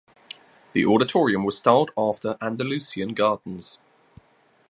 [0.73, 3.77] The auditorium was styled after Andalusian gardens.